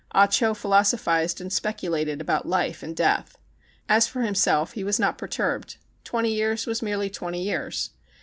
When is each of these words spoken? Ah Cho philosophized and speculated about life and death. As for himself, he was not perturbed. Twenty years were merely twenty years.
Ah 0.13 0.25
Cho 0.25 0.55
philosophized 0.55 1.39
and 1.39 1.53
speculated 1.53 2.19
about 2.21 2.49
life 2.49 2.81
and 2.81 2.95
death. 2.95 3.37
As 3.87 4.07
for 4.07 4.23
himself, 4.23 4.71
he 4.71 4.83
was 4.83 4.99
not 4.99 5.19
perturbed. 5.19 5.77
Twenty 6.03 6.33
years 6.33 6.65
were 6.65 6.73
merely 6.81 7.07
twenty 7.11 7.43
years. 7.43 7.91